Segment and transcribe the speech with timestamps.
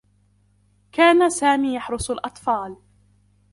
[0.91, 2.75] كان سامي يحرس الأطفال.